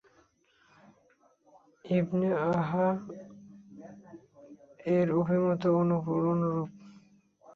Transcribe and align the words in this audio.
ইবন 1.85 2.21
য়াহয়া-এর 2.31 2.97
অভিমতও 5.19 5.73
অনুরূপ। 5.79 6.69